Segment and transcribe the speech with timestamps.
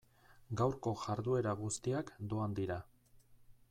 [0.61, 2.83] Gaurko jarduera guztiak doan dira.